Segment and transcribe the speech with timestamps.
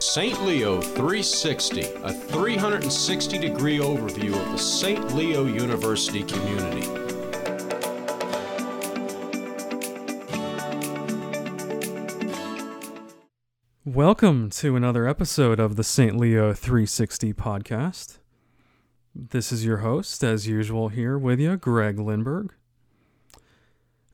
[0.00, 0.42] St.
[0.44, 5.14] Leo 360, a 360 degree overview of the St.
[5.14, 6.86] Leo University community.
[13.84, 16.16] Welcome to another episode of the St.
[16.16, 18.18] Leo 360 podcast.
[19.14, 22.50] This is your host, as usual, here with you, Greg Lindberg.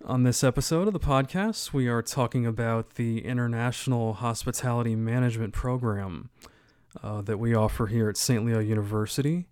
[0.07, 6.29] On this episode of the podcast, we are talking about the International Hospitality Management Program
[7.03, 8.45] uh, that we offer here at St.
[8.45, 9.47] Leo University.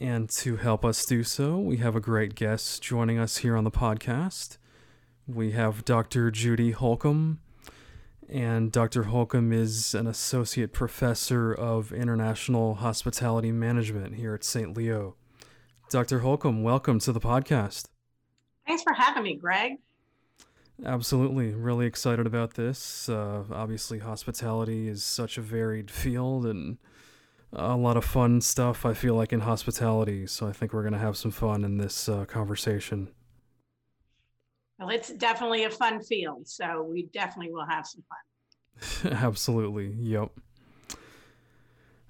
[0.00, 3.62] And to help us do so, we have a great guest joining us here on
[3.62, 4.58] the podcast.
[5.28, 6.32] We have Dr.
[6.32, 7.38] Judy Holcomb,
[8.28, 9.04] and Dr.
[9.04, 14.76] Holcomb is an associate professor of international hospitality management here at St.
[14.76, 15.14] Leo.
[15.90, 16.20] Dr.
[16.20, 17.84] Holcomb, welcome to the podcast.
[18.66, 19.78] Thanks for having me, Greg.
[20.84, 21.54] Absolutely.
[21.54, 23.08] Really excited about this.
[23.08, 26.78] Uh, obviously, hospitality is such a varied field and
[27.52, 30.26] a lot of fun stuff, I feel like, in hospitality.
[30.26, 33.08] So I think we're going to have some fun in this uh, conversation.
[34.78, 36.48] Well, it's definitely a fun field.
[36.48, 39.12] So we definitely will have some fun.
[39.12, 39.94] Absolutely.
[40.00, 40.30] Yep.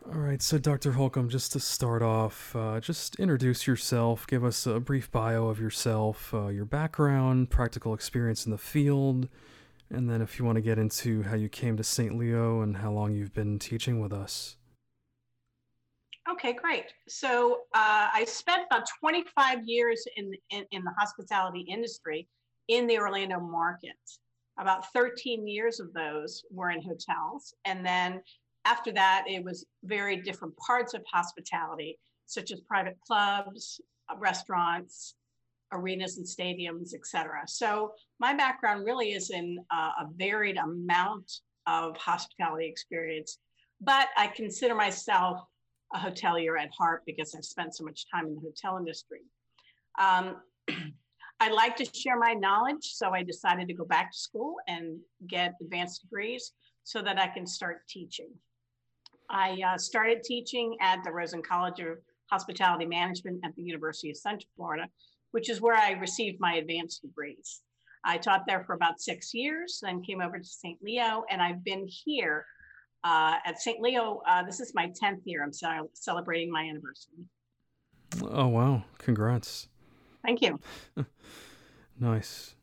[0.07, 0.93] All right, so Dr.
[0.93, 5.59] Holcomb, just to start off, uh, just introduce yourself, give us a brief bio of
[5.59, 9.29] yourself, uh, your background, practical experience in the field,
[9.89, 12.19] and then if you want to get into how you came to St.
[12.19, 14.57] Leo and how long you've been teaching with us.
[16.31, 16.93] Okay, great.
[17.09, 22.29] So uh, I spent about 25 years in, in, in the hospitality industry
[22.69, 23.97] in the Orlando market.
[24.59, 28.21] About 13 years of those were in hotels, and then
[28.65, 35.15] after that, it was very different parts of hospitality, such as private clubs, uh, restaurants,
[35.73, 37.43] arenas and stadiums, etc.
[37.47, 41.31] So my background really is in uh, a varied amount
[41.67, 43.39] of hospitality experience,
[43.81, 45.41] but I consider myself
[45.95, 49.21] a hotelier at heart because I've spent so much time in the hotel industry.
[49.99, 50.37] Um,
[51.41, 54.99] I like to share my knowledge, so I decided to go back to school and
[55.27, 56.53] get advanced degrees
[56.85, 58.31] so that I can start teaching.
[59.31, 61.99] I uh, started teaching at the Rosen College of
[62.31, 64.89] Hospitality Management at the University of Central Florida,
[65.33, 67.63] which is where I received my advanced degrees.
[68.05, 70.79] I taught there for about six years, then came over to St.
[70.83, 72.45] Leo, and I've been here
[73.03, 73.81] uh, at St.
[73.81, 74.21] Leo.
[74.29, 75.43] Uh, this is my 10th year.
[75.43, 77.25] I'm ce- celebrating my anniversary.
[78.23, 78.85] Oh, wow.
[78.99, 79.69] Congrats.
[80.23, 80.61] Thank you.
[81.99, 82.55] nice.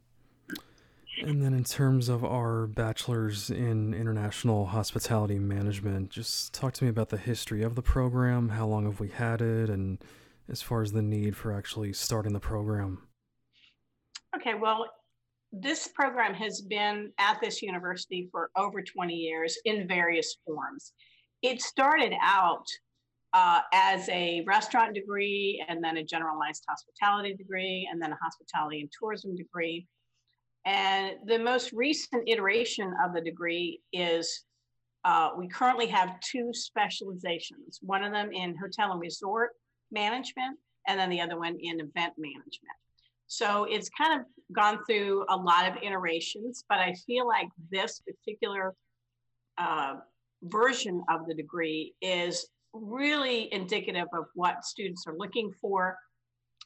[1.19, 6.89] And then, in terms of our bachelor's in international hospitality management, just talk to me
[6.89, 8.49] about the history of the program.
[8.49, 9.69] How long have we had it?
[9.69, 10.03] And
[10.49, 13.07] as far as the need for actually starting the program.
[14.35, 14.85] Okay, well,
[15.51, 20.93] this program has been at this university for over 20 years in various forms.
[21.41, 22.65] It started out
[23.33, 28.81] uh, as a restaurant degree, and then a generalized hospitality degree, and then a hospitality
[28.81, 29.87] and tourism degree.
[30.65, 34.43] And the most recent iteration of the degree is
[35.03, 39.51] uh, we currently have two specializations, one of them in hotel and resort
[39.91, 40.57] management,
[40.87, 42.77] and then the other one in event management.
[43.27, 48.01] So it's kind of gone through a lot of iterations, but I feel like this
[48.01, 48.75] particular
[49.57, 49.95] uh,
[50.43, 55.97] version of the degree is really indicative of what students are looking for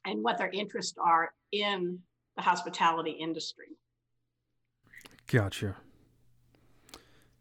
[0.06, 2.00] and what their interests are in
[2.36, 3.68] the hospitality industry.
[5.28, 5.78] Gotcha.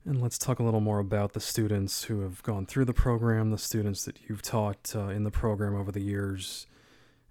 [0.07, 3.51] And let's talk a little more about the students who have gone through the program,
[3.51, 6.67] the students that you've taught uh, in the program over the years.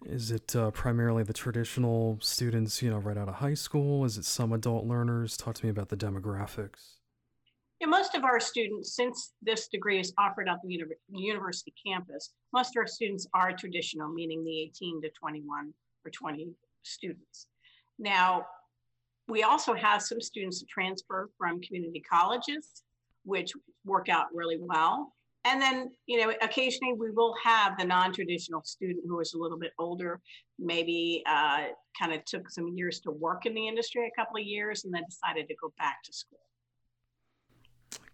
[0.05, 4.05] Is it uh, primarily the traditional students, you know, right out of high school?
[4.05, 5.37] Is it some adult learners?
[5.37, 6.97] Talk to me about the demographics.
[7.79, 12.75] Yeah, most of our students, since this degree is offered on the university campus, most
[12.75, 15.73] of our students are traditional, meaning the 18 to 21
[16.05, 16.53] or 20
[16.83, 17.47] students.
[17.99, 18.45] Now,
[19.27, 22.83] we also have some students that transfer from community colleges,
[23.23, 23.53] which
[23.85, 25.13] work out really well.
[25.45, 29.57] And then, you know, occasionally we will have the non-traditional student who is a little
[29.57, 30.21] bit older,
[30.57, 31.65] maybe uh,
[31.99, 34.93] kind of took some years to work in the industry, a couple of years, and
[34.93, 36.39] then decided to go back to school.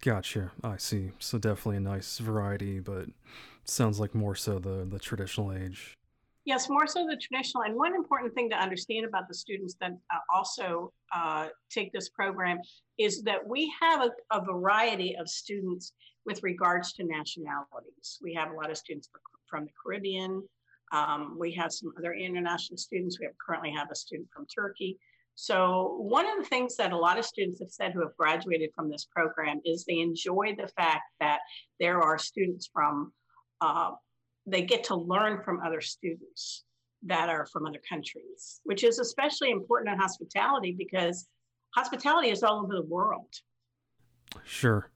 [0.01, 0.51] Gotcha.
[0.63, 1.11] I see.
[1.19, 3.07] So definitely a nice variety, but
[3.63, 5.98] sounds like more so the the traditional age.
[6.49, 7.61] Yes, more so the traditional.
[7.61, 12.09] And one important thing to understand about the students that uh, also uh, take this
[12.09, 12.57] program
[12.97, 15.93] is that we have a, a, variety of students
[16.25, 18.17] with regards to nationalities.
[18.23, 19.09] We have a lot of students
[19.47, 20.41] from the Caribbean.
[20.91, 23.19] Um, we have some other international students.
[23.19, 24.97] We have, currently have a student from Turkey.
[25.35, 28.71] So, one of the things that a lot of students have said who have graduated
[28.75, 31.41] from this program is they enjoy the fact that
[31.79, 33.13] there are students from,
[33.61, 33.91] uh,
[34.49, 36.63] they get to learn from other students
[37.03, 41.27] that are from other countries, which is especially important in hospitality because
[41.75, 43.33] hospitality is all over the world.
[44.43, 44.89] Sure.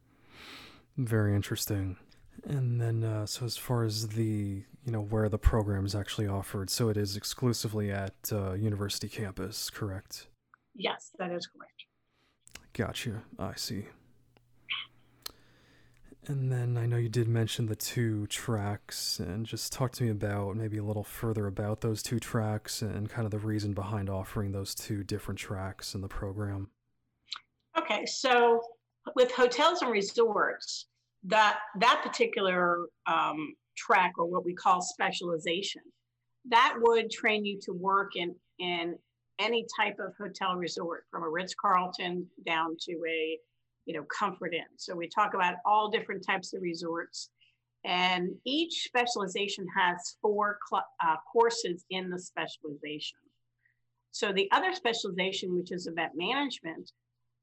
[0.97, 1.97] Very interesting.
[2.45, 6.27] And then, uh, so as far as the, you know, where the program is actually
[6.27, 10.27] offered, so it is exclusively at uh, university campus, correct?
[10.75, 11.85] Yes, that is correct.
[12.73, 13.23] Gotcha.
[13.39, 13.85] I see.
[16.25, 20.09] And then I know you did mention the two tracks, and just talk to me
[20.09, 24.09] about maybe a little further about those two tracks and kind of the reason behind
[24.09, 26.69] offering those two different tracks in the program.
[27.77, 28.61] Okay, so
[29.15, 30.87] with hotels and resorts,
[31.25, 35.81] that that particular um, track or what we call specialization,
[36.45, 38.95] that would train you to work in in
[39.39, 43.37] any type of hotel resort, from a Ritz Carlton down to a
[43.85, 44.65] you know Comfort Inn.
[44.77, 47.29] So we talk about all different types of resorts,
[47.85, 53.17] and each specialization has four cl- uh, courses in the specialization.
[54.11, 56.91] So the other specialization, which is event management,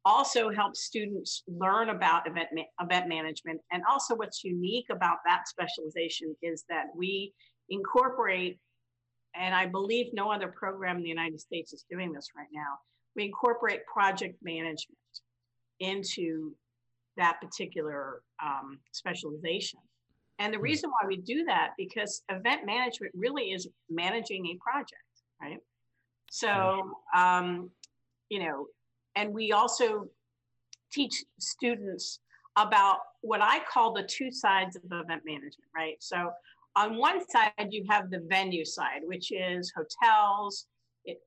[0.04, 3.60] also helps students learn about event, ma- event management.
[3.72, 7.34] And also, what's unique about that specialization is that we
[7.69, 8.58] incorporate,
[9.34, 12.78] and I believe no other program in the United States is doing this right now,
[13.16, 14.98] we incorporate project management
[15.81, 16.55] into
[17.17, 19.81] that particular um, specialization.
[20.38, 20.65] And the hmm.
[20.65, 24.94] reason why we do that because event management really is managing a project,
[25.41, 25.59] right?
[26.31, 27.71] So, um,
[28.29, 28.67] you know,
[29.17, 30.09] and we also
[30.93, 32.21] teach students
[32.56, 35.97] about what I call the two sides of event management, right?
[36.00, 36.31] So
[36.77, 40.67] on one side, you have the venue side, which is hotels,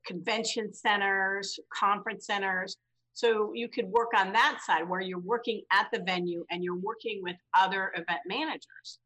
[0.06, 2.76] convention centers, conference centers.
[3.14, 6.76] So you could work on that side where you're working at the venue and you're
[6.76, 8.98] working with other event managers.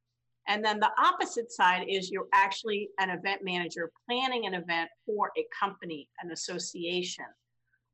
[0.49, 5.31] And then the opposite side is you're actually an event manager planning an event for
[5.37, 7.27] a company, an association,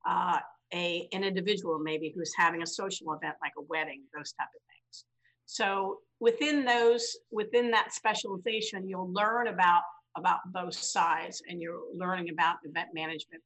[0.08, 0.38] uh,
[0.72, 4.62] a an individual maybe who's having a social event like a wedding, those type of
[4.68, 5.04] things.
[5.46, 9.82] So within those, within that specialization, you'll learn about
[10.16, 13.42] about both sides, and you're learning about event management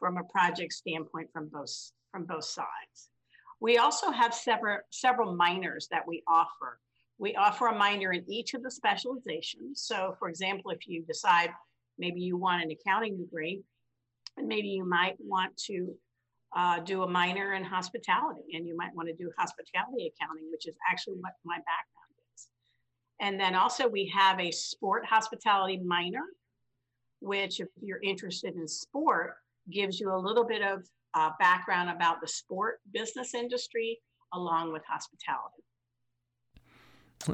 [0.00, 1.70] from a project standpoint from both
[2.10, 3.10] from both sides.
[3.60, 6.78] We also have several several minors that we offer.
[7.18, 9.82] We offer a minor in each of the specializations.
[9.82, 11.50] So, for example, if you decide
[11.98, 13.60] maybe you want an accounting degree,
[14.36, 15.94] and maybe you might want to
[16.56, 20.68] uh, do a minor in hospitality, and you might want to do hospitality accounting, which
[20.68, 22.46] is actually what my background is.
[23.20, 26.22] And then also, we have a sport hospitality minor,
[27.20, 29.34] which, if you're interested in sport,
[29.68, 30.86] gives you a little bit of
[31.18, 33.98] uh, background about the sport business industry
[34.32, 35.62] along with hospitality.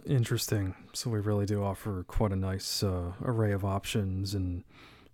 [0.07, 0.75] Interesting.
[0.95, 4.65] So we really do offer quite a nice uh, array of options and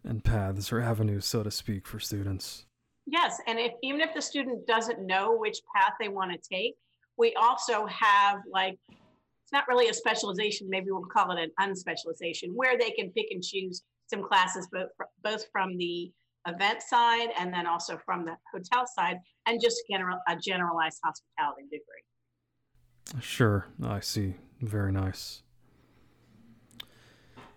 [0.02, 2.64] and paths or avenues, so to speak, for students.
[3.06, 6.74] Yes, and if even if the student doesn't know which path they want to take,
[7.18, 12.54] we also have like it's not really a specialization, maybe we'll call it an unspecialization,
[12.54, 14.90] where they can pick and choose some classes both
[15.24, 16.12] both from the
[16.46, 21.64] event side and then also from the hotel side and just general a generalized hospitality
[21.64, 23.22] degree.
[23.22, 24.34] Sure, I see.
[24.60, 25.42] Very nice.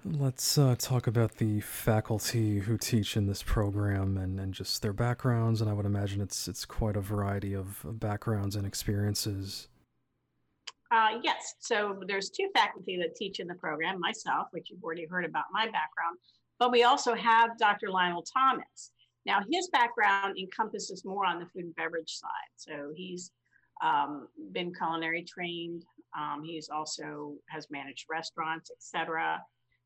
[0.05, 4.91] Let's uh, talk about the faculty who teach in this program and, and just their
[4.91, 5.61] backgrounds.
[5.61, 9.69] And I would imagine it's it's quite a variety of backgrounds and experiences.
[10.91, 13.99] Uh, yes, so there's two faculty that teach in the program.
[13.99, 16.17] Myself, which you've already heard about my background,
[16.59, 17.89] but we also have Dr.
[17.89, 18.91] Lionel Thomas.
[19.25, 22.51] Now, his background encompasses more on the food and beverage side.
[22.55, 23.31] So he's
[23.83, 25.83] um, been culinary trained.
[26.17, 29.41] Um, he's also has managed restaurants, etc.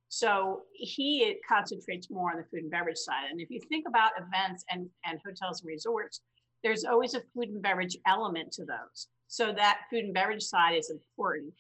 [0.10, 3.30] So he concentrates more on the food and beverage side.
[3.30, 6.22] And if you think about events and, and hotels and resorts,
[6.64, 9.08] there's always a food and beverage element to those.
[9.28, 11.54] So that food and beverage side is important.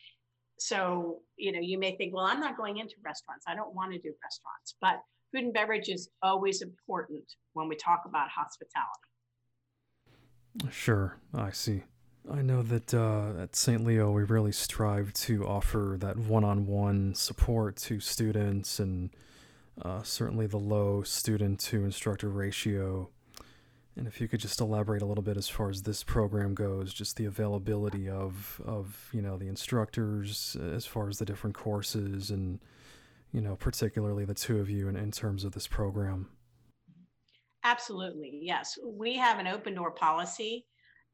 [0.59, 3.45] So, you know, you may think, well, I'm not going into restaurants.
[3.47, 4.75] I don't want to do restaurants.
[4.81, 7.23] But food and beverage is always important
[7.53, 9.07] when we talk about hospitality.
[10.71, 11.83] Sure, I see.
[12.31, 13.85] I know that uh, at St.
[13.85, 19.11] Leo, we really strive to offer that one on one support to students and
[19.81, 23.09] uh, certainly the low student to instructor ratio.
[23.97, 26.93] And if you could just elaborate a little bit as far as this program goes,
[26.93, 32.29] just the availability of, of you know, the instructors as far as the different courses
[32.29, 32.59] and,
[33.33, 36.29] you know, particularly the two of you in, in terms of this program.
[37.63, 38.77] Absolutely, yes.
[38.85, 40.65] We have an open door policy,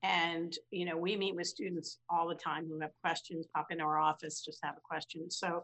[0.03, 3.47] and you know we meet with students all the time who have questions.
[3.55, 5.31] Pop into our office, just have a question.
[5.31, 5.63] So,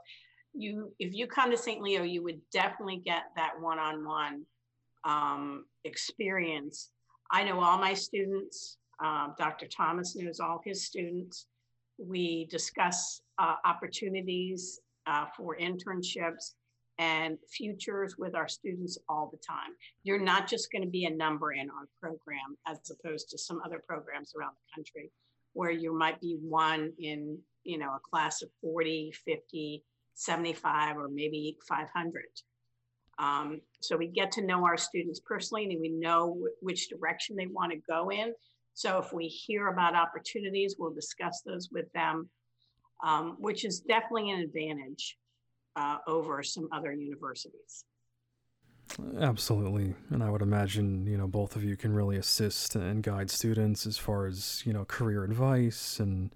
[0.56, 1.82] you if you come to St.
[1.82, 4.46] Leo, you would definitely get that one-on-one
[5.04, 6.90] um, experience.
[7.32, 8.78] I know all my students.
[9.04, 9.68] Um, Dr.
[9.68, 11.46] Thomas knows all his students.
[11.98, 16.54] We discuss uh, opportunities uh, for internships
[16.98, 19.72] and futures with our students all the time.
[20.04, 23.62] You're not just going to be a number in our program as opposed to some
[23.66, 25.12] other programs around the country
[25.54, 29.84] where you might be one in, you know, a class of 40, 50,
[30.14, 32.24] 75, or maybe 500.
[33.20, 37.36] Um, so we get to know our students personally and we know w- which direction
[37.36, 38.34] they want to go in.
[38.74, 42.30] So if we hear about opportunities, we'll discuss those with them,
[43.04, 45.18] um, which is definitely an advantage
[45.76, 47.84] uh, over some other universities.
[49.20, 49.94] Absolutely.
[50.10, 53.86] And I would imagine, you know, both of you can really assist and guide students
[53.86, 56.34] as far as, you know, career advice and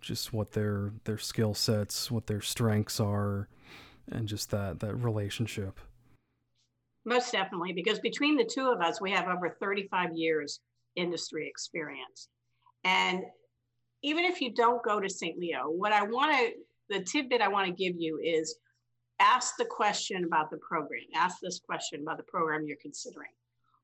[0.00, 3.48] just what their their skill sets, what their strengths are,
[4.10, 5.78] and just that that relationship.
[7.04, 10.60] Most definitely, because between the two of us, we have over 35 years
[10.96, 12.28] industry experience.
[12.84, 13.22] And
[14.02, 15.38] even if you don't go to St.
[15.38, 16.52] Leo, what I want to,
[16.88, 18.56] the tidbit I want to give you is
[19.18, 21.02] ask the question about the program.
[21.14, 23.30] Ask this question about the program you're considering.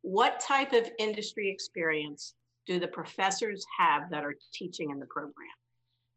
[0.03, 2.35] What type of industry experience
[2.67, 5.49] do the professors have that are teaching in the program?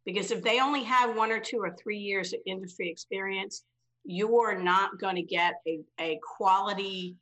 [0.05, 3.63] Because if they only have one or two or three years of industry experience,
[4.05, 7.15] you are not going to get a, a quality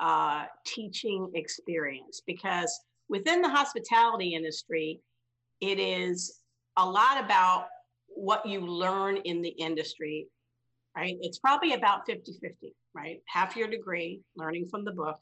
[0.00, 5.00] uh, teaching experience because within the hospitality industry,
[5.60, 6.40] it is
[6.76, 7.66] a lot about
[8.08, 10.26] what you learn in the industry
[10.96, 11.16] right?
[11.20, 13.20] It's probably about 50 50, right?
[13.26, 15.18] Half your degree, learning from the book,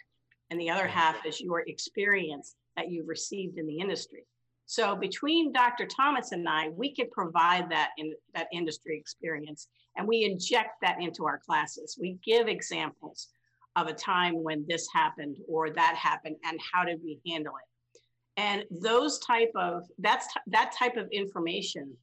[0.50, 4.25] and the other half is your experience that you've received in the industry.
[4.68, 5.87] So between Dr.
[5.87, 11.00] Thomas and I, we could provide that in that industry experience and we inject that
[11.00, 11.96] into our classes.
[11.98, 13.28] We give examples
[13.76, 18.00] of a time when this happened or that happened and how did we handle it.
[18.37, 21.96] And those type of that's that type of information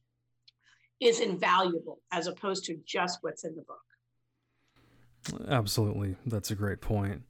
[0.98, 5.46] is invaluable as opposed to just what's in the book.
[5.48, 6.16] Absolutely.
[6.26, 7.22] That's a great point.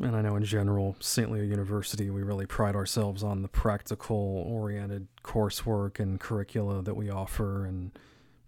[0.00, 1.30] And I know in general, St.
[1.30, 7.10] Leo University, we really pride ourselves on the practical oriented coursework and curricula that we
[7.10, 7.66] offer.
[7.66, 7.92] And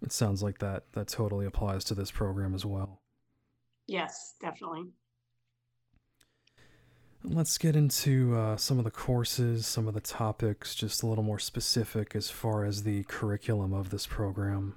[0.01, 3.01] it sounds like that, that totally applies to this program as well.
[3.85, 4.85] Yes, definitely.
[7.23, 11.23] Let's get into uh, some of the courses, some of the topics, just a little
[11.23, 14.75] more specific as far as the curriculum of this program.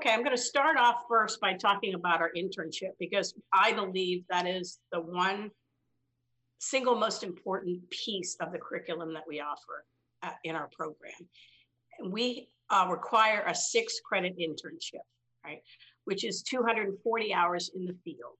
[0.00, 4.24] Okay, I'm going to start off first by talking about our internship because I believe
[4.30, 5.50] that is the one
[6.58, 9.84] single most important piece of the curriculum that we offer
[10.22, 11.12] uh, in our program.
[12.02, 15.04] We uh, require a six credit internship,
[15.44, 15.60] right,
[16.06, 18.38] which is 240 hours in the field.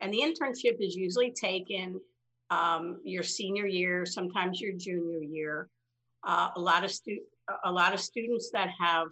[0.00, 2.00] And the internship is usually taken
[2.50, 5.68] um, your senior year, sometimes your junior year.
[6.26, 7.22] Uh, a lot of stu-
[7.64, 9.06] a lot of students that have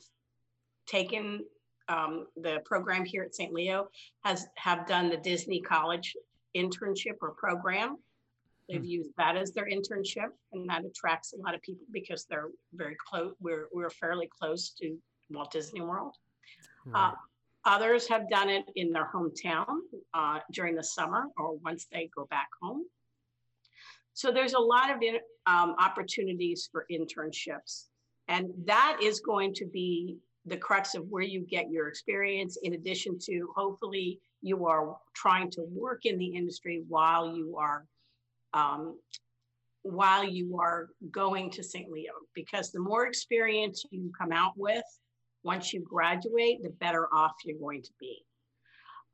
[0.88, 1.44] taken
[1.88, 3.52] um, the program here at St.
[3.52, 3.88] Leo
[4.24, 6.16] has have done the Disney College
[6.56, 7.96] internship or program.
[8.68, 8.86] They've hmm.
[8.86, 12.96] used that as their internship, and that attracts a lot of people because they're very
[13.08, 13.34] close.
[13.40, 14.96] We're we're fairly close to
[15.30, 16.14] Walt Disney World.
[16.86, 17.10] Right.
[17.10, 17.14] Uh,
[17.66, 19.66] Others have done it in their hometown
[20.14, 22.84] uh, during the summer or once they go back home.
[24.14, 25.16] So there's a lot of in,
[25.46, 27.86] um, opportunities for internships.
[28.28, 30.16] And that is going to be
[30.46, 35.50] the crux of where you get your experience, in addition to hopefully you are trying
[35.50, 37.84] to work in the industry while you are
[38.54, 38.96] um,
[39.82, 41.90] while you are going to St.
[41.90, 44.84] Leo, because the more experience you come out with,
[45.44, 48.24] once you graduate, the better off you're going to be.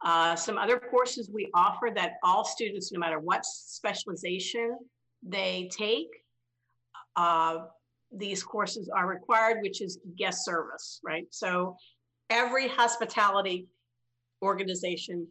[0.03, 4.79] Uh, some other courses we offer that all students, no matter what specialization
[5.23, 6.09] they take,
[7.17, 7.59] uh,
[8.17, 11.27] these courses are required, which is guest service, right?
[11.31, 11.77] So
[12.31, 13.67] every hospitality
[14.43, 15.27] organization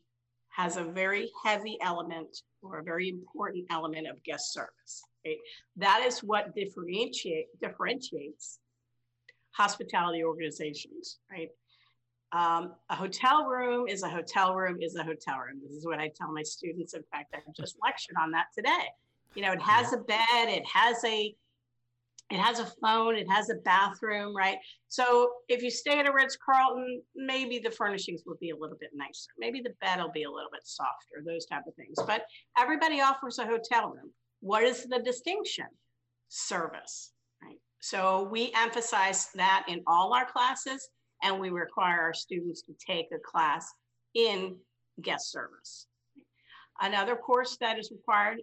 [0.50, 5.04] has a very heavy element or a very important element of guest service.
[5.26, 5.38] Right?
[5.78, 8.60] That is what differentiate, differentiates
[9.52, 11.50] hospitality organizations, right?
[12.34, 15.60] Um, a hotel room is a hotel room is a hotel room.
[15.62, 16.94] This is what I tell my students.
[16.94, 18.88] In fact, I just lectured on that today.
[19.36, 21.36] You know, it has a bed, it has a
[22.32, 24.58] It has a phone, it has a bathroom, right?
[24.88, 28.78] So if you stay at a Ritz Carlton, maybe the furnishings will be a little
[28.80, 29.32] bit nicer.
[29.38, 31.98] Maybe the bed will be a little bit softer, those type of things.
[32.08, 32.24] But
[32.58, 34.14] everybody offers a hotel room.
[34.40, 35.66] What is the distinction?
[36.30, 37.12] Service,
[37.44, 37.60] right?
[37.82, 40.88] So we emphasize that in all our classes,
[41.24, 43.70] and we require our students to take a class
[44.14, 44.56] in
[45.02, 45.88] guest service.
[46.80, 48.38] Another course that is required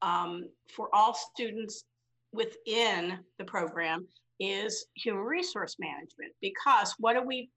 [0.00, 1.84] um, for all students
[2.32, 4.06] within the program
[4.38, 7.50] is human resource management because what are we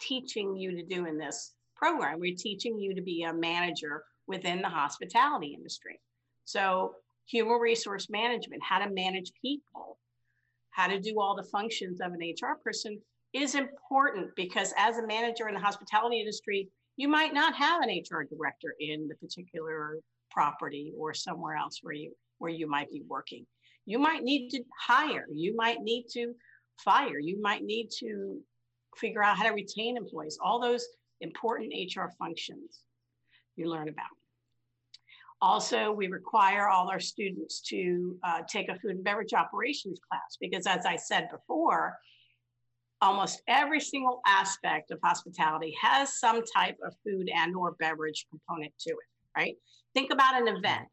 [0.00, 2.18] teaching you to do in this program?
[2.18, 6.00] We're teaching you to be a manager within the hospitality industry.
[6.44, 6.94] So,
[7.26, 9.98] human resource management, how to manage people,
[10.70, 13.00] how to do all the functions of an HR person
[13.32, 17.90] is important because as a manager in the hospitality industry, you might not have an
[17.90, 19.98] HR director in the particular
[20.30, 23.46] property or somewhere else where you where you might be working
[23.86, 26.34] you might need to hire, you might need to
[26.84, 28.38] fire, you might need to
[28.96, 30.86] figure out how to retain employees, all those
[31.20, 32.80] important HR functions
[33.56, 34.06] you learn about.
[35.42, 40.36] Also, we require all our students to uh, take a food and beverage operations class
[40.40, 41.96] because, as I said before,
[43.02, 48.72] almost every single aspect of hospitality has some type of food and or beverage component
[48.80, 49.56] to it, right?
[49.94, 50.88] Think about an event,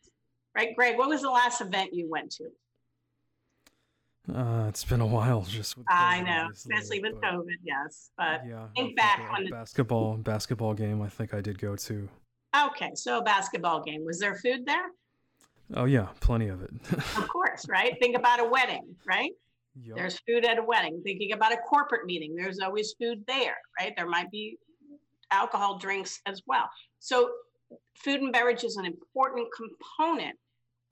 [0.56, 0.76] right?
[0.76, 2.50] Greg, what was the last event you went to?
[4.32, 8.12] Uh, it's been a while just with I know, especially with but, COVID, yes.
[8.18, 12.08] But yeah, think back on the basketball basketball game I think I did go to.
[12.68, 14.06] Okay, so a basketball game.
[14.06, 14.92] Was there food there?
[15.76, 16.72] Oh yeah, plenty of it.
[16.94, 17.98] of course, right?
[18.02, 19.32] Think about a wedding, right?
[19.84, 19.96] Yep.
[19.98, 21.02] There's food at a wedding.
[21.04, 23.94] Thinking about a corporate meeting, there's always food there, right?
[23.98, 24.58] There might be
[25.32, 26.70] alcohol drinks as well.
[27.00, 27.30] So
[27.96, 30.38] food and beverage is an important component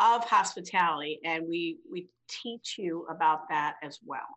[0.01, 2.07] of hospitality and we we
[2.43, 4.27] teach you about that as well.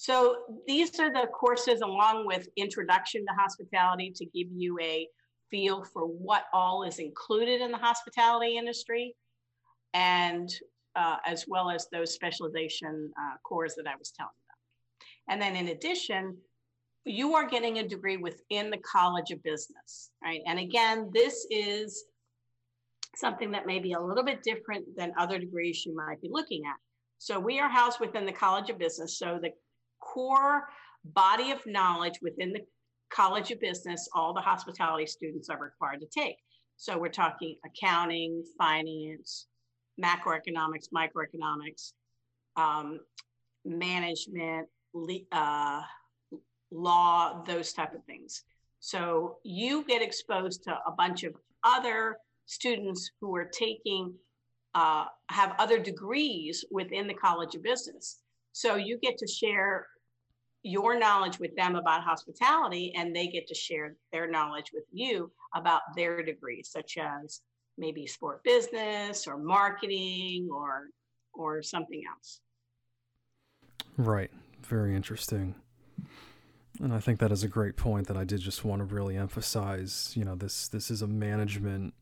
[0.00, 5.08] So these are the courses along with introduction to hospitality to give you a
[5.50, 9.16] feel for what all is included in the hospitality industry
[9.94, 10.48] and
[10.94, 15.32] uh, as well as those specialization uh, cores that i was telling you about.
[15.32, 16.36] And then in addition
[17.04, 20.42] you are getting a degree within the college of business right?
[20.46, 22.04] And again this is
[23.16, 26.62] something that may be a little bit different than other degrees you might be looking
[26.66, 26.76] at.
[27.18, 29.18] So we are housed within the College of Business.
[29.18, 29.50] So the
[30.00, 30.68] core
[31.04, 32.60] body of knowledge within the
[33.10, 36.36] College of Business, all the hospitality students are required to take.
[36.76, 39.46] So we're talking accounting, finance,
[40.02, 41.92] macroeconomics, microeconomics,
[42.56, 43.00] um,
[43.64, 44.68] management,
[45.32, 45.82] uh,
[46.70, 48.44] law, those type of things.
[48.80, 54.14] So you get exposed to a bunch of other students who are taking
[54.78, 58.20] uh, have other degrees within the College of Business.
[58.52, 59.86] So you get to share
[60.62, 65.32] your knowledge with them about hospitality, and they get to share their knowledge with you
[65.56, 67.40] about their degrees, such as
[67.76, 70.90] maybe sport business or marketing or
[71.32, 72.40] or something else.
[73.96, 74.30] Right.
[74.62, 75.56] Very interesting.
[76.80, 79.16] And I think that is a great point that I did just want to really
[79.16, 80.12] emphasize.
[80.14, 81.94] You know, this this is a management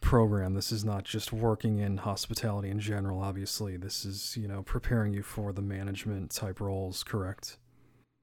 [0.00, 0.54] program.
[0.54, 3.76] This is not just working in hospitality in general, obviously.
[3.76, 7.58] This is, you know, preparing you for the management type roles, correct?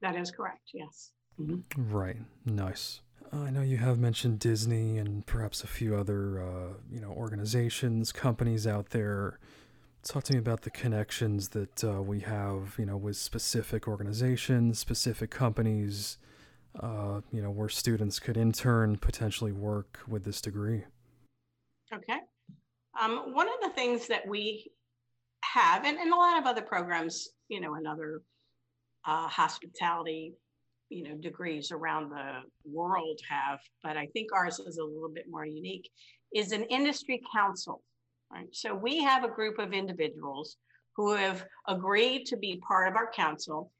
[0.02, 1.12] That is correct, yes.
[1.40, 1.94] Mm-hmm.
[1.94, 2.16] Right.
[2.44, 3.00] Nice.
[3.32, 8.12] I know you have mentioned Disney and perhaps a few other, uh, you know, organizations,
[8.12, 9.38] companies out there.
[10.02, 14.78] Talk to me about the connections that uh, we have, you know, with specific organizations,
[14.78, 16.18] specific companies,
[16.78, 20.84] uh, you know, where students could intern, potentially work with this degree.
[21.94, 22.18] Okay.
[23.00, 24.70] Um, one of the things that we
[25.44, 28.22] have, and, and a lot of other programs, you know, and other
[29.06, 30.34] uh, hospitality,
[30.88, 35.26] you know, degrees around the world have, but I think ours is a little bit
[35.28, 35.88] more unique,
[36.34, 37.82] is an industry council.
[38.32, 38.48] Right.
[38.52, 40.56] So we have a group of individuals
[40.96, 43.70] who have agreed to be part of our council,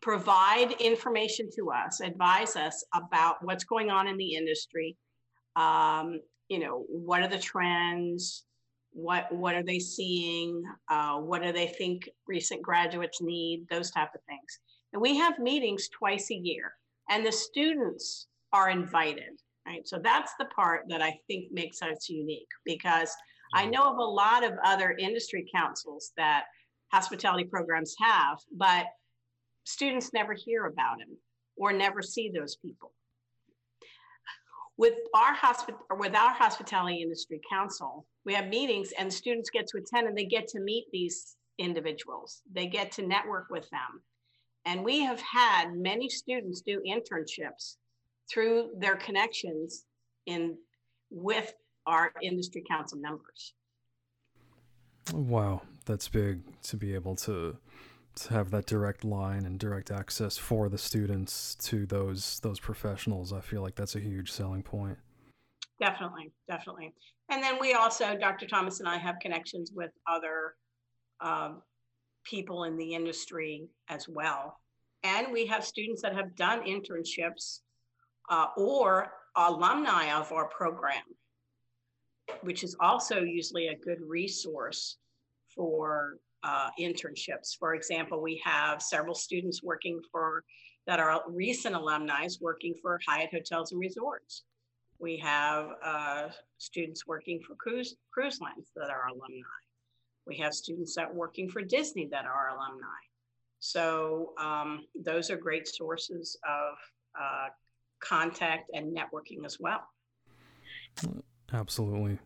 [0.00, 4.96] provide information to us, advise us about what's going on in the industry,
[5.56, 6.20] um,
[6.50, 8.44] you know, what are the trends?
[8.92, 10.62] What what are they seeing?
[10.90, 13.66] Uh, what do they think recent graduates need?
[13.70, 14.58] Those type of things.
[14.92, 16.72] And we have meetings twice a year,
[17.08, 19.40] and the students are invited.
[19.64, 19.86] Right.
[19.86, 23.14] So that's the part that I think makes us unique because
[23.54, 26.44] I know of a lot of other industry councils that
[26.90, 28.86] hospitality programs have, but
[29.64, 31.16] students never hear about them
[31.56, 32.92] or never see those people
[34.80, 39.78] with our hospital with our hospitality industry council we have meetings and students get to
[39.78, 42.42] attend and they get to meet these individuals.
[42.52, 44.02] They get to network with them.
[44.66, 47.76] And we have had many students do internships
[48.30, 49.84] through their connections
[50.26, 50.56] in
[51.10, 51.52] with
[51.86, 53.54] our industry council members.
[55.12, 57.56] Wow, that's big to be able to
[58.16, 63.32] to have that direct line and direct access for the students to those those professionals.
[63.32, 64.98] I feel like that's a huge selling point.
[65.80, 66.92] Definitely, definitely.
[67.30, 68.46] And then we also, Dr.
[68.46, 70.54] Thomas and I have connections with other
[71.20, 71.62] um,
[72.24, 74.58] people in the industry as well.
[75.02, 77.60] And we have students that have done internships
[78.28, 81.02] uh, or alumni of our program,
[82.42, 84.98] which is also usually a good resource
[85.54, 87.56] for uh, internships.
[87.58, 90.44] For example, we have several students working for
[90.86, 94.44] that are recent alumni working for Hyatt Hotels and Resorts.
[94.98, 99.42] We have uh, students working for cruise, cruise lines that are alumni.
[100.26, 102.86] We have students that are working for Disney that are alumni.
[103.60, 106.74] So um, those are great sources of
[107.20, 107.48] uh,
[108.00, 109.82] contact and networking as well.
[111.52, 112.18] Absolutely.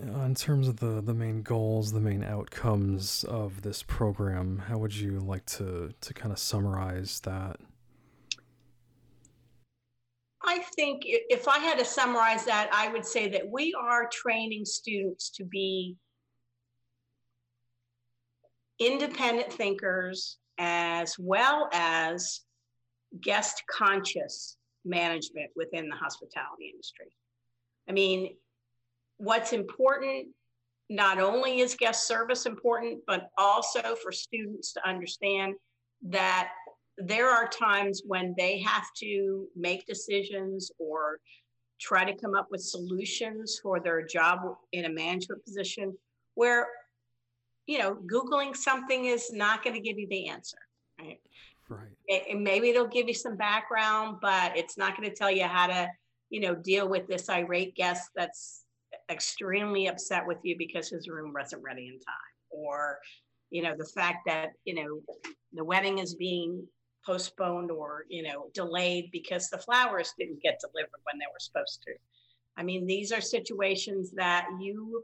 [0.00, 4.78] Uh, in terms of the, the main goals, the main outcomes of this program, how
[4.78, 7.56] would you like to, to kind of summarize that?
[10.44, 14.64] I think if I had to summarize that, I would say that we are training
[14.64, 15.96] students to be
[18.80, 22.40] independent thinkers as well as
[23.20, 27.06] guest conscious management within the hospitality industry.
[27.88, 28.34] I mean,
[29.22, 30.26] what's important
[30.90, 35.54] not only is guest service important, but also for students to understand
[36.02, 36.50] that
[36.98, 41.20] there are times when they have to make decisions or
[41.80, 44.40] try to come up with solutions for their job
[44.72, 45.96] in a management position
[46.34, 46.66] where
[47.66, 50.58] you know googling something is not going to give you the answer
[51.00, 51.20] right?
[51.68, 52.22] Right.
[52.30, 55.66] And maybe it'll give you some background but it's not going to tell you how
[55.68, 55.88] to
[56.30, 58.61] you know deal with this irate guest that's
[59.12, 62.98] extremely upset with you because his room wasn't ready in time or
[63.50, 65.00] you know the fact that you know
[65.52, 66.66] the wedding is being
[67.04, 71.82] postponed or you know delayed because the flowers didn't get delivered when they were supposed
[71.86, 71.92] to.
[72.56, 75.02] I mean these are situations that you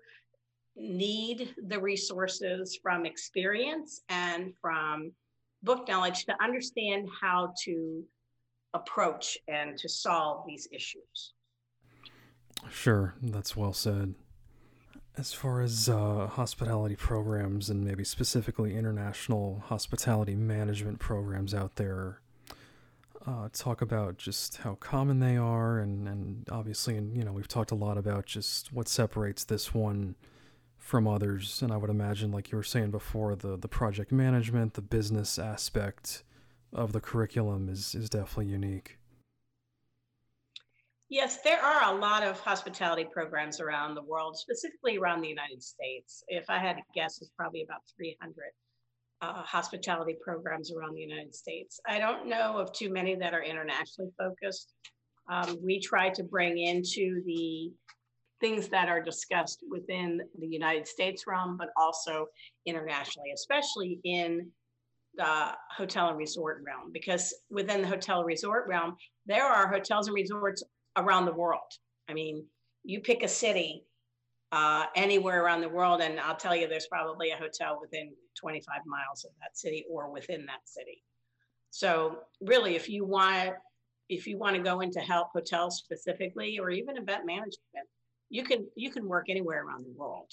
[0.77, 5.13] need the resources from experience and from
[5.63, 8.05] book knowledge to understand how to
[8.75, 11.33] approach and to solve these issues
[12.71, 14.15] sure that's well said
[15.19, 22.21] as far as uh, hospitality programs and maybe specifically international hospitality management programs out there,
[23.27, 27.49] uh, talk about just how common they are, and, and obviously, and you know, we've
[27.49, 30.15] talked a lot about just what separates this one
[30.79, 31.61] from others.
[31.61, 35.39] And I would imagine, like you were saying before, the the project management, the business
[35.39, 36.23] aspect
[36.73, 38.98] of the curriculum is is definitely unique.
[41.11, 45.63] Yes, there are a lot of hospitality programs around the world, specifically around the United
[45.63, 46.23] States.
[46.29, 48.35] If I had to guess, it's probably about 300
[49.23, 51.81] uh, hospitality programs around the United States.
[51.87, 54.75] I don't know of too many that are internationally focused.
[55.31, 57.73] Um, we try to bring into the
[58.41, 62.27] things that are discussed within the United States realm, but also
[62.67, 64.51] internationally, especially in
[65.17, 68.95] the hotel and resort realm, because within the hotel resort realm,
[69.27, 70.63] there are hotels and resorts
[70.99, 71.73] around the world.
[72.09, 72.45] I mean,
[72.85, 73.85] you pick a city
[74.53, 78.81] uh, anywhere around the world, and I'll tell you, there's probably a hotel within 25
[78.87, 81.03] miles of that city or within that city.
[81.71, 83.55] So really, if you want,
[84.09, 87.89] if you want to go into help hotels specifically, or even event management,
[88.31, 90.31] you can you can work anywhere around the world.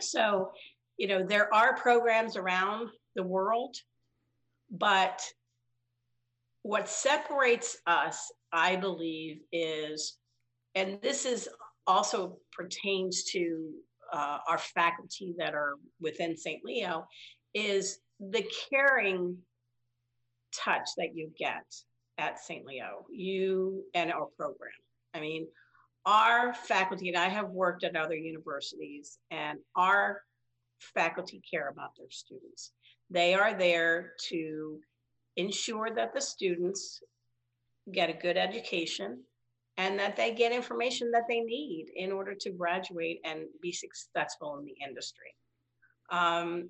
[0.00, 0.52] So,
[0.96, 3.76] you know, there are programs around the world,
[4.70, 5.22] but
[6.62, 10.16] what separates us I believe, is,
[10.74, 11.48] and this is
[11.86, 13.70] also pertains to
[14.12, 16.64] uh, our faculty that are within St.
[16.64, 17.06] Leo,
[17.54, 19.36] is the caring
[20.52, 21.64] touch that you get
[22.18, 22.64] at St.
[22.66, 24.70] Leo, you and our program.
[25.14, 25.46] I mean,
[26.06, 30.22] our faculty, and I have worked at other universities, and our
[30.80, 32.72] faculty care about their students.
[33.10, 34.80] They are there to
[35.36, 37.02] ensure that the students
[37.92, 39.22] get a good education,
[39.76, 44.58] and that they get information that they need in order to graduate and be successful
[44.58, 45.34] in the industry.
[46.10, 46.68] Um,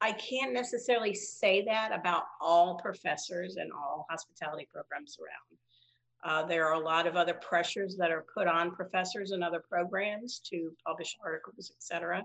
[0.00, 5.58] I can't necessarily say that about all professors and all hospitality programs around.
[6.24, 9.62] Uh, there are a lot of other pressures that are put on professors and other
[9.68, 12.22] programs to publish articles, et cetera.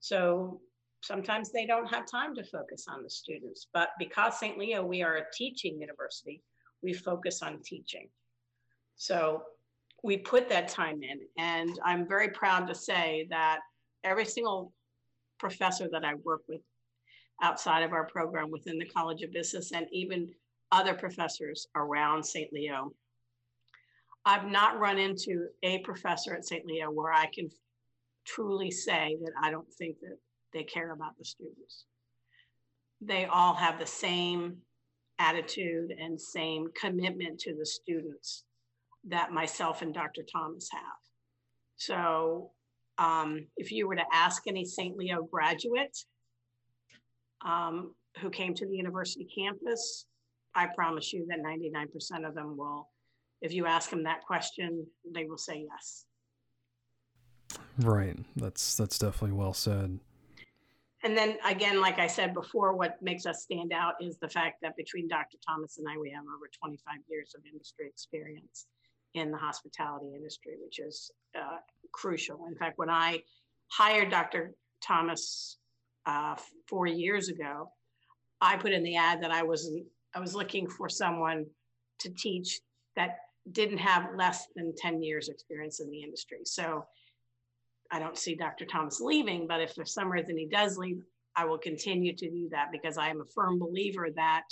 [0.00, 0.60] So
[1.02, 3.68] sometimes they don't have time to focus on the students.
[3.72, 4.58] But because St.
[4.58, 6.42] Leo, we are a teaching university,
[6.84, 8.08] we focus on teaching.
[8.96, 9.42] So
[10.02, 11.20] we put that time in.
[11.38, 13.60] And I'm very proud to say that
[14.04, 14.72] every single
[15.38, 16.60] professor that I work with
[17.42, 20.28] outside of our program within the College of Business and even
[20.70, 22.52] other professors around St.
[22.52, 22.92] Leo
[24.26, 26.64] I've not run into a professor at St.
[26.64, 27.50] Leo where I can
[28.24, 30.18] truly say that I don't think that
[30.52, 31.84] they care about the students.
[33.00, 34.56] They all have the same
[35.18, 38.44] attitude and same commitment to the students
[39.08, 40.22] that myself and Dr.
[40.30, 40.82] Thomas have.
[41.76, 42.50] So
[42.98, 44.96] um, if you were to ask any St.
[44.96, 45.96] Leo graduate
[47.44, 50.06] um, who came to the university campus,
[50.54, 52.88] I promise you that 99% of them will
[53.44, 56.06] if you ask them that question, they will say yes.
[57.78, 58.18] Right.
[58.36, 60.00] That's that's definitely well said.
[61.04, 64.56] And then again, like I said before, what makes us stand out is the fact
[64.62, 65.36] that between Dr.
[65.46, 68.66] Thomas and I, we have over 25 years of industry experience
[69.12, 71.58] in the hospitality industry, which is uh,
[71.92, 72.46] crucial.
[72.48, 73.22] In fact, when I
[73.68, 74.54] hired Dr.
[74.82, 75.58] Thomas
[76.06, 76.36] uh,
[76.66, 77.70] four years ago,
[78.40, 79.70] I put in the ad that I was
[80.14, 81.46] I was looking for someone
[82.00, 82.60] to teach
[82.96, 83.18] that
[83.52, 86.38] didn't have less than 10 years experience in the industry.
[86.44, 86.86] So
[87.94, 88.64] I don't see Dr.
[88.64, 91.00] Thomas leaving, but if for some reason he does leave,
[91.36, 94.42] I will continue to do that because I am a firm believer that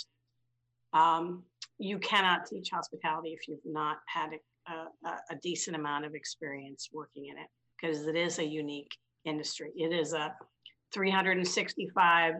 [0.93, 1.43] um,
[1.77, 4.29] you cannot teach hospitality if you've not had
[4.69, 8.95] a, a, a decent amount of experience working in it because it is a unique
[9.25, 9.71] industry.
[9.75, 10.33] It is a
[10.93, 12.35] 365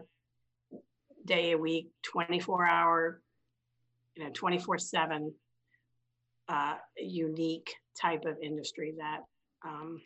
[1.26, 3.20] day a week, 24 hour,
[4.14, 5.34] you know, 24 seven
[6.48, 9.20] uh, unique type of industry that
[9.66, 10.00] um,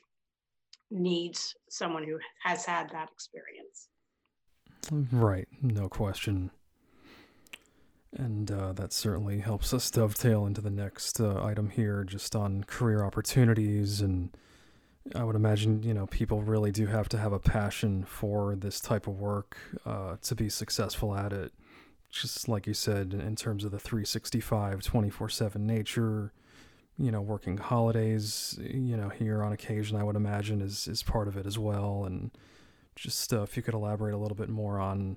[0.90, 3.88] needs someone who has had that experience.
[4.90, 6.50] Right, no question.
[8.16, 12.64] And uh, that certainly helps us dovetail into the next uh, item here, just on
[12.64, 14.00] career opportunities.
[14.00, 14.30] And
[15.14, 18.80] I would imagine, you know, people really do have to have a passion for this
[18.80, 21.52] type of work uh, to be successful at it
[22.10, 26.32] just like you said, in terms of the 365, 24 7 nature,
[26.98, 31.28] you know, working holidays, you know, here on occasion, I would imagine is, is part
[31.28, 32.04] of it as well.
[32.04, 32.32] And
[32.96, 35.16] just uh, if you could elaborate a little bit more on,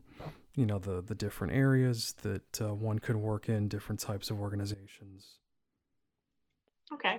[0.55, 4.39] you know, the, the different areas that uh, one could work in, different types of
[4.39, 5.39] organizations.
[6.93, 7.17] Okay.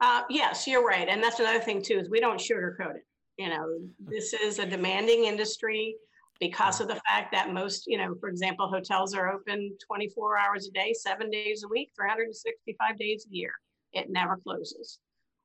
[0.00, 1.08] Uh, yes, you're right.
[1.08, 3.06] And that's another thing too, is we don't sugarcoat it.
[3.36, 3.66] You know,
[3.98, 5.96] this is a demanding industry
[6.38, 10.68] because of the fact that most, you know, for example, hotels are open 24 hours
[10.68, 13.52] a day, seven days a week, 365 days a year.
[13.92, 14.98] It never closes.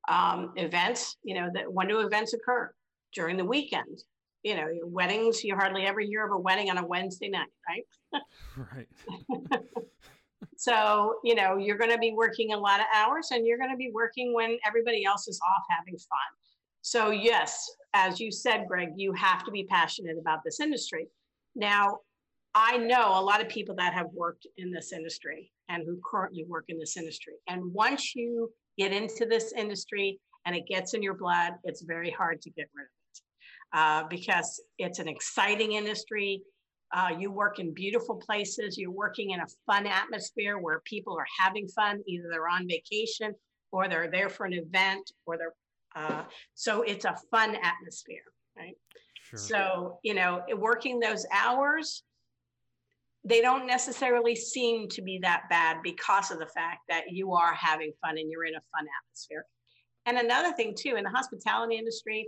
[0.07, 2.71] Um, events, you know, that when do events occur?
[3.13, 4.03] During the weekend.
[4.43, 8.21] You know, weddings, you hardly ever hear of a wedding on a Wednesday night, right?
[9.49, 9.59] right.
[10.57, 13.71] so, you know, you're going to be working a lot of hours and you're going
[13.71, 16.19] to be working when everybody else is off having fun.
[16.81, 21.07] So, yes, as you said, Greg, you have to be passionate about this industry.
[21.55, 21.99] Now,
[22.55, 26.45] I know a lot of people that have worked in this industry and who currently
[26.47, 27.33] work in this industry.
[27.47, 32.11] And once you get into this industry and it gets in your blood, it's very
[32.11, 36.41] hard to get rid of it uh, because it's an exciting industry.
[36.95, 38.77] Uh, you work in beautiful places.
[38.77, 42.01] You're working in a fun atmosphere where people are having fun.
[42.07, 43.33] Either they're on vacation
[43.71, 45.53] or they're there for an event or they're
[45.95, 46.23] uh,
[46.55, 48.23] so it's a fun atmosphere,
[48.57, 48.75] right?
[49.29, 49.39] Sure.
[49.39, 52.03] So, you know, working those hours,
[53.25, 57.53] they don't necessarily seem to be that bad because of the fact that you are
[57.53, 59.45] having fun and you're in a fun atmosphere.
[60.05, 62.27] And another thing, too, in the hospitality industry,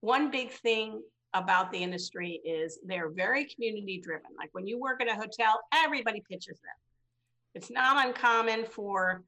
[0.00, 1.02] one big thing
[1.34, 4.30] about the industry is they're very community driven.
[4.36, 6.74] Like when you work at a hotel, everybody pitches them.
[7.54, 9.22] It's not uncommon for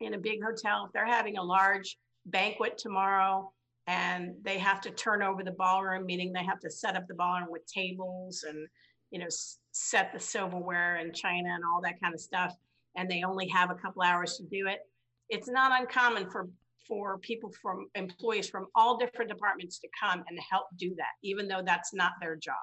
[0.00, 3.52] in a big hotel, if they're having a large banquet tomorrow
[3.86, 7.14] and they have to turn over the ballroom, meaning they have to set up the
[7.14, 8.66] ballroom with tables and,
[9.10, 9.28] you know,
[9.72, 12.54] set the silverware and china and all that kind of stuff.
[12.96, 14.80] And they only have a couple hours to do it.
[15.28, 16.48] It's not uncommon for
[16.88, 21.46] for people from employees from all different departments to come and help do that, even
[21.46, 22.56] though that's not their job.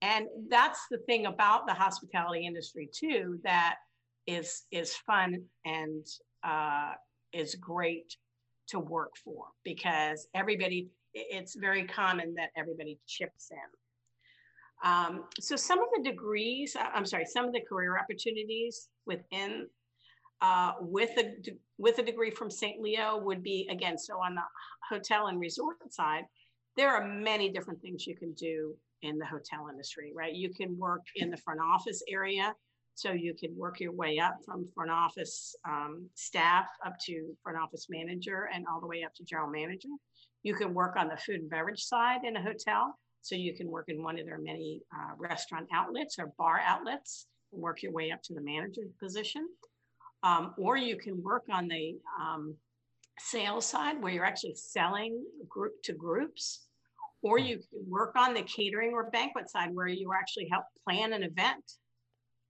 [0.00, 3.76] And that's the thing about the hospitality industry too, that
[4.26, 6.06] is is fun and
[6.44, 6.92] uh,
[7.32, 8.16] is great
[8.68, 13.58] to work for because everybody, it's very common that everybody chips in.
[14.82, 19.68] Um, so some of the degrees, uh, I'm sorry, some of the career opportunities within
[20.40, 21.36] uh, with a
[21.78, 22.80] with a degree from St.
[22.80, 24.42] Leo would be again so on the
[24.88, 26.24] hotel and resort side
[26.76, 30.76] there are many different things you can do in the hotel industry right you can
[30.78, 32.54] work in the front office area
[32.94, 37.58] so you can work your way up from front office um, staff up to front
[37.58, 39.88] office manager and all the way up to general manager
[40.42, 43.70] you can work on the food and beverage side in a hotel so you can
[43.70, 47.92] work in one of their many uh, restaurant outlets or bar outlets and work your
[47.92, 49.48] way up to the manager position.
[50.24, 52.54] Um, or you can work on the um,
[53.18, 56.66] sales side where you're actually selling group to groups,
[57.22, 61.12] or you can work on the catering or banquet side where you actually help plan
[61.12, 61.64] an event,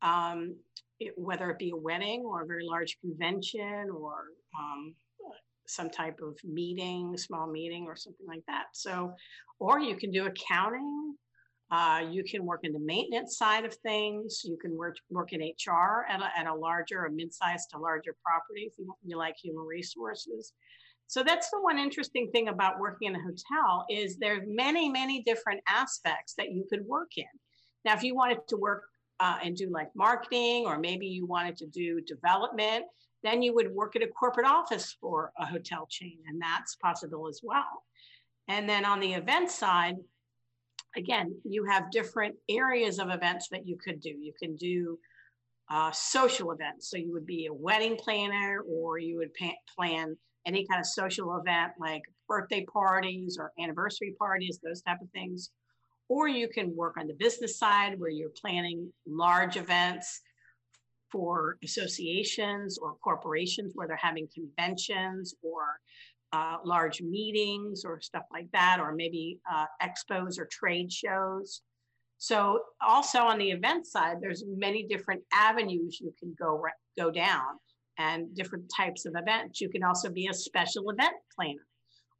[0.03, 0.57] um,
[1.01, 4.25] it, whether it be a wedding or a very large convention or
[4.59, 4.95] um,
[5.73, 8.67] some type of meeting, small meeting or something like that.
[8.73, 9.15] So,
[9.59, 11.15] or you can do accounting
[11.73, 14.43] uh, you can work in the maintenance side of things.
[14.45, 18.15] You can work, work in HR at a, at a larger, a mid-sized to larger
[18.23, 20.53] property if you, you like human resources.
[21.07, 25.23] So that's the one interesting thing about working in a hotel is there's many, many
[25.23, 27.25] different aspects that you could work in.
[27.87, 28.85] Now, if you wanted to work
[29.21, 32.85] uh, and do like marketing, or maybe you wanted to do development,
[33.23, 37.29] then you would work at a corporate office for a hotel chain, and that's possible
[37.29, 37.85] as well.
[38.49, 39.97] And then on the event side,
[40.97, 44.11] again, you have different areas of events that you could do.
[44.11, 44.99] You can do
[45.71, 46.91] uh, social events.
[46.91, 50.87] So you would be a wedding planner or you would pa- plan any kind of
[50.87, 55.51] social event like birthday parties or anniversary parties, those type of things.
[56.15, 60.07] Or you can work on the business side where you're planning large events
[61.13, 61.33] for
[61.69, 65.63] associations or corporations where they're having conventions or
[66.39, 71.63] uh, large meetings or stuff like that, or maybe uh, expos or trade shows.
[72.19, 72.37] So
[72.95, 76.51] also on the event side, there's many different avenues you can go
[77.03, 77.51] go down
[77.99, 79.61] and different types of events.
[79.63, 81.67] You can also be a special event planner,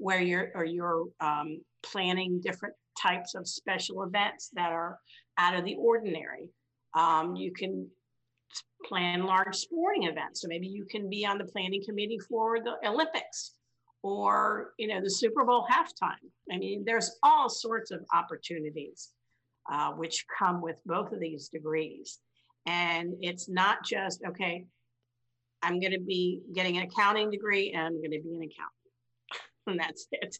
[0.07, 1.49] where you're or you're um,
[1.91, 4.99] planning different types of special events that are
[5.39, 6.49] out of the ordinary.
[6.95, 7.89] Um, you can
[8.85, 10.43] plan large sporting events.
[10.43, 13.55] So maybe you can be on the planning committee for the Olympics
[14.03, 16.29] or you know the Super Bowl halftime.
[16.51, 19.11] I mean, there's all sorts of opportunities
[19.71, 22.19] uh, which come with both of these degrees,
[22.67, 24.67] and it's not just okay.
[25.65, 28.82] I'm going to be getting an accounting degree, and I'm going to be an accountant,
[29.67, 30.39] and that's it.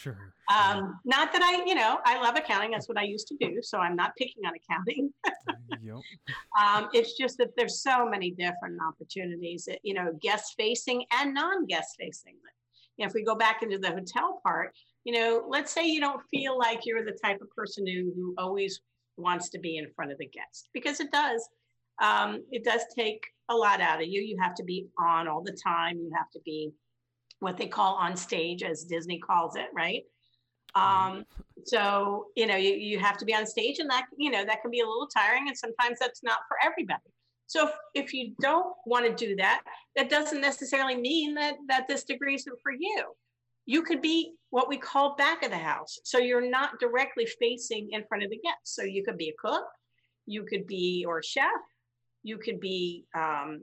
[0.00, 0.34] sure.
[0.48, 2.70] Um, not that I, you know, I love accounting.
[2.70, 3.58] That's what I used to do.
[3.60, 5.12] So I'm not picking on accounting.
[5.82, 5.96] yep.
[6.58, 11.34] Um, it's just that there's so many different opportunities, that, you know, guest facing and
[11.34, 12.36] non guest facing
[12.98, 14.74] you know, if we go back into the hotel part,
[15.04, 18.34] you know, let's say you don't feel like you're the type of person who, who
[18.36, 18.80] always
[19.16, 21.48] wants to be in front of the guest because it does.
[22.02, 24.20] Um, it does take a lot out of you.
[24.20, 25.98] You have to be on all the time.
[25.98, 26.72] You have to be
[27.40, 30.02] what they call on stage, as Disney calls it, right?
[30.74, 31.24] Um,
[31.64, 34.62] so you know, you, you have to be on stage, and that you know that
[34.62, 37.10] can be a little tiring, and sometimes that's not for everybody.
[37.48, 39.62] So if, if you don't want to do that,
[39.96, 43.04] that doesn't necessarily mean that, that this degree isn't for you.
[43.64, 45.98] You could be what we call back of the house.
[46.04, 48.76] So you're not directly facing in front of the guests.
[48.76, 49.64] So you could be a cook,
[50.26, 51.46] you could be, or a chef,
[52.22, 53.62] you could be um,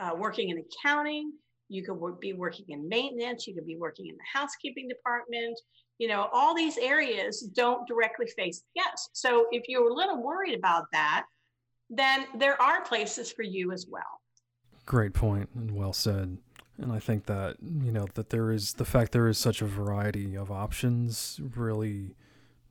[0.00, 1.32] uh, working in accounting,
[1.68, 5.58] you could work, be working in maintenance, you could be working in the housekeeping department.
[5.98, 9.10] You know, all these areas don't directly face guests.
[9.14, 11.24] So if you're a little worried about that,
[11.88, 14.02] then there are places for you as well.
[14.84, 16.38] Great point and well said.
[16.78, 19.66] And I think that, you know, that there is the fact there is such a
[19.66, 22.14] variety of options really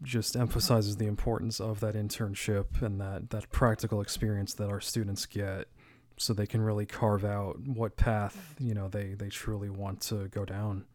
[0.03, 5.25] just emphasizes the importance of that internship and that, that practical experience that our students
[5.25, 5.67] get
[6.17, 10.27] so they can really carve out what path, you know, they, they truly want to
[10.29, 10.85] go down.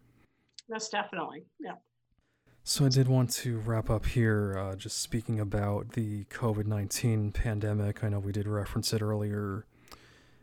[0.68, 1.44] Most definitely.
[1.58, 1.74] Yeah.
[2.62, 7.32] So I did want to wrap up here, uh, just speaking about the COVID nineteen
[7.32, 8.04] pandemic.
[8.04, 9.66] I know we did reference it earlier,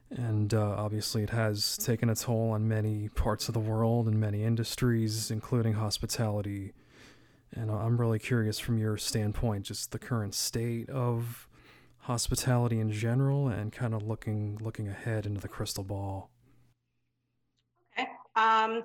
[0.09, 4.19] and uh, obviously it has taken a toll on many parts of the world and
[4.19, 6.73] many industries, including hospitality.
[7.53, 11.46] And I'm really curious from your standpoint, just the current state of
[12.07, 16.31] hospitality in general, and kind of looking looking ahead into the crystal ball.
[17.93, 18.07] Okay.
[18.37, 18.83] Um,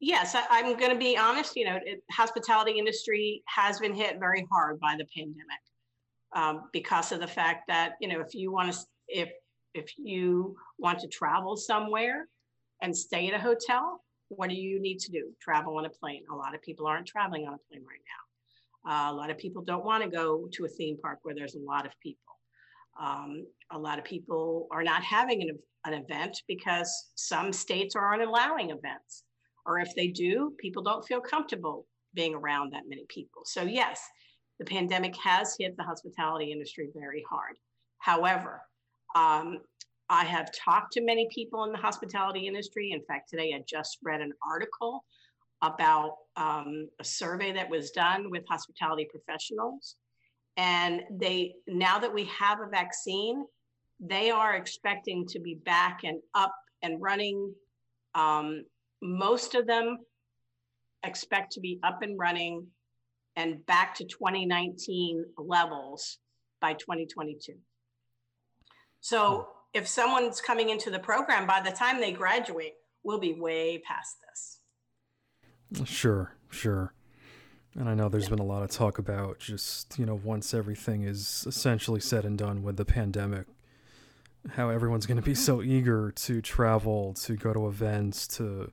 [0.00, 1.54] yes, I, am going to be honest.
[1.54, 5.62] You know, it, hospitality industry has been hit very hard by the pandemic
[6.34, 9.30] um, because of the fact that you know if you want to if
[9.74, 12.26] if you want to travel somewhere
[12.82, 14.00] and stay at a hotel,
[14.30, 15.30] what do you need to do?
[15.40, 16.24] Travel on a plane.
[16.32, 18.22] A lot of people aren't traveling on a plane right now.
[18.90, 21.54] Uh, a lot of people don't want to go to a theme park where there's
[21.54, 22.34] a lot of people.
[23.00, 28.22] Um, a lot of people are not having an, an event because some states aren't
[28.22, 29.24] allowing events.
[29.66, 33.42] Or if they do, people don't feel comfortable being around that many people.
[33.44, 34.00] So, yes,
[34.58, 37.56] the pandemic has hit the hospitality industry very hard.
[37.98, 38.60] However,
[39.16, 39.58] um,
[40.10, 42.92] I have talked to many people in the hospitality industry.
[42.92, 45.04] In fact, today I just read an article
[45.62, 49.96] about um, a survey that was done with hospitality professionals.
[50.56, 53.44] And they, now that we have a vaccine,
[54.00, 57.52] they are expecting to be back and up and running.
[58.14, 58.64] Um,
[59.02, 59.98] most of them
[61.04, 62.66] expect to be up and running
[63.36, 66.18] and back to 2019 levels
[66.60, 67.54] by 2022.
[69.00, 73.82] So if someone's coming into the program, by the time they graduate, we'll be way
[73.86, 75.88] past this.
[75.88, 76.94] Sure, sure.
[77.76, 81.02] And I know there's been a lot of talk about just, you know, once everything
[81.02, 83.46] is essentially said and done with the pandemic,
[84.50, 88.70] how everyone's going to be so eager to travel, to go to events, to,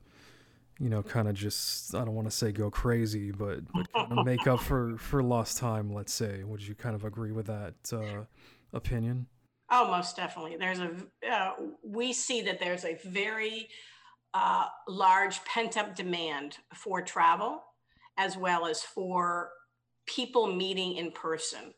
[0.78, 4.18] you know, kind of just, I don't want to say go crazy, but, but kind
[4.18, 6.44] of make up for, for lost time, let's say.
[6.44, 8.24] Would you kind of agree with that uh,
[8.72, 9.26] opinion?
[9.68, 10.56] Oh, most definitely.
[10.56, 10.92] There's a,
[11.28, 13.68] uh, we see that there's a very
[14.32, 17.64] uh, large pent up demand for travel
[18.16, 19.50] as well as for
[20.06, 21.72] people meeting in person.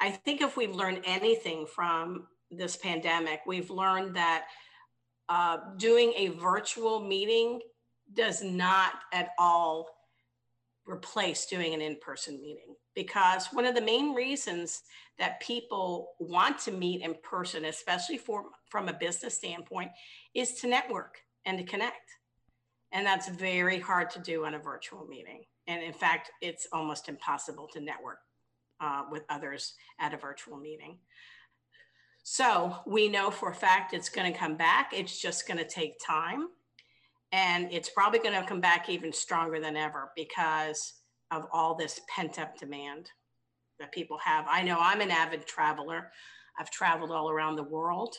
[0.00, 4.46] I think if we've learned anything from this pandemic, we've learned that
[5.28, 7.60] uh, doing a virtual meeting
[8.14, 9.88] does not at all
[10.86, 12.74] replace doing an in person meeting.
[12.94, 14.82] Because one of the main reasons
[15.18, 19.90] that people want to meet in person, especially for, from a business standpoint,
[20.34, 22.10] is to network and to connect.
[22.92, 25.42] And that's very hard to do on a virtual meeting.
[25.66, 28.18] And in fact, it's almost impossible to network
[28.80, 30.98] uh, with others at a virtual meeting.
[32.22, 34.92] So we know for a fact it's going to come back.
[34.92, 36.48] It's just going to take time.
[37.32, 40.94] And it's probably going to come back even stronger than ever because
[41.30, 43.10] of all this pent up demand
[43.78, 44.46] that people have.
[44.48, 46.10] I know I'm an avid traveler.
[46.58, 48.16] I've traveled all around the world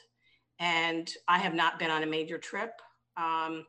[0.59, 2.71] and I have not been on a major trip.
[3.15, 3.65] Um,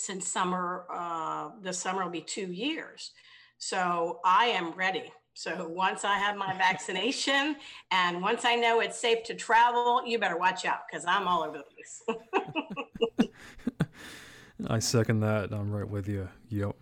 [0.00, 3.12] since summer, uh, this summer will be two years.
[3.58, 5.12] So I am ready.
[5.34, 7.56] So once I have my vaccination
[7.90, 11.42] and once I know it's safe to travel, you better watch out because I'm all
[11.42, 11.64] over the
[13.18, 13.28] place.
[14.68, 15.52] I second that.
[15.52, 16.28] I'm right with you.
[16.48, 16.76] Yep.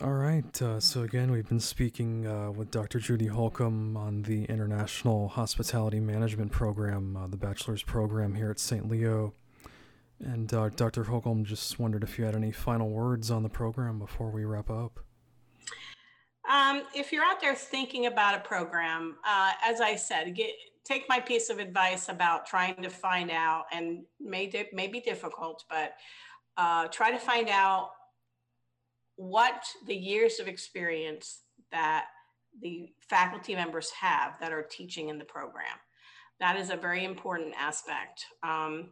[0.00, 0.62] All right.
[0.62, 2.98] Uh, so, again, we've been speaking uh, with Dr.
[2.98, 8.88] Judy Holcomb on the International Hospitality Management Program, uh, the bachelor's program here at St.
[8.88, 9.32] Leo.
[10.24, 11.04] And uh, Dr.
[11.04, 14.70] Holcomb just wondered if you had any final words on the program before we wrap
[14.70, 15.00] up.
[16.50, 20.50] Um, if you're out there thinking about a program, uh, as I said, get,
[20.84, 25.00] take my piece of advice about trying to find out, and may, di- may be
[25.00, 25.94] difficult, but
[26.56, 27.90] uh, try to find out
[29.16, 31.40] what the years of experience
[31.72, 32.06] that
[32.62, 35.64] the faculty members have that are teaching in the program.
[36.38, 38.26] That is a very important aspect.
[38.42, 38.90] Um,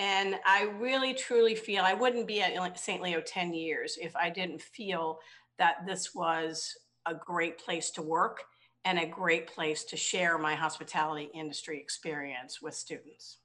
[0.00, 3.02] and I really truly feel I wouldn't be at St.
[3.02, 5.20] Leo 10 years if I didn't feel
[5.58, 6.74] that this was
[7.04, 8.44] a great place to work
[8.86, 13.40] and a great place to share my hospitality industry experience with students.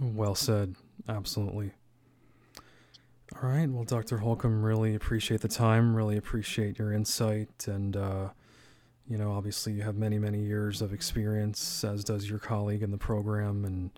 [0.00, 0.74] Well said.
[1.06, 1.72] Absolutely.
[3.42, 3.68] All right.
[3.68, 4.16] Well, Dr.
[4.16, 7.66] Holcomb, really appreciate the time, really appreciate your insight.
[7.68, 8.28] And, uh,
[9.06, 12.90] you know, obviously you have many, many years of experience, as does your colleague in
[12.90, 13.66] the program.
[13.66, 13.90] And,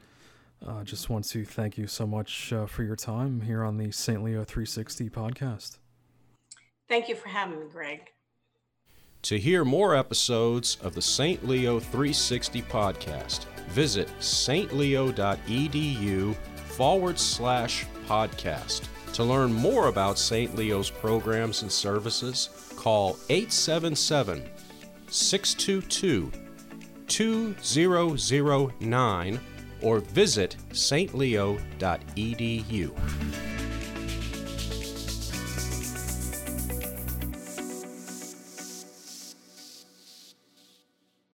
[0.64, 3.90] uh, just want to thank you so much uh, for your time here on the
[3.90, 4.22] St.
[4.22, 5.78] Leo 360 podcast.
[6.88, 8.12] Thank you for having me, Greg.
[9.22, 11.46] To hear more episodes of the St.
[11.46, 16.34] Leo 360 podcast, visit stleo.edu
[16.68, 18.82] forward slash podcast.
[19.14, 20.54] To learn more about St.
[20.54, 24.48] Leo's programs and services, call 877
[25.08, 26.30] 622
[27.08, 29.40] 2009
[29.82, 31.66] or visit stleo.edu.